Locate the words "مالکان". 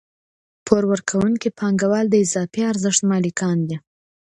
3.11-3.57